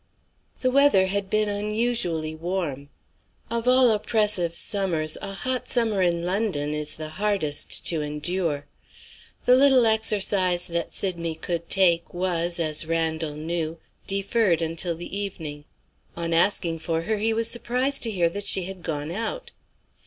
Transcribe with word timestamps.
The 0.61 0.71
weather 0.71 1.05
had 1.05 1.29
been 1.29 1.47
unusually 1.47 2.33
warm. 2.33 2.89
Of 3.51 3.67
all 3.67 3.91
oppressive 3.91 4.55
summers 4.55 5.15
a 5.21 5.31
hot 5.33 5.69
summer 5.69 6.01
in 6.01 6.25
London 6.25 6.73
is 6.73 6.97
the 6.97 7.09
hardest 7.21 7.85
to 7.85 8.01
endure. 8.01 8.65
The 9.45 9.55
little 9.55 9.85
exercise 9.85 10.65
that 10.65 10.91
Sydney 10.95 11.35
could 11.35 11.69
take 11.69 12.15
was, 12.15 12.59
as 12.59 12.87
Randal 12.87 13.35
knew, 13.35 13.77
deferred 14.07 14.63
until 14.63 14.95
the 14.95 15.15
evening. 15.15 15.65
On 16.17 16.33
asking 16.33 16.79
for 16.79 17.03
her, 17.03 17.19
he 17.19 17.31
was 17.31 17.47
surprised 17.47 18.01
to 18.01 18.09
hear 18.09 18.27
that 18.27 18.45
she 18.47 18.63
had 18.63 18.81
gone 18.81 19.11
out. 19.11 19.51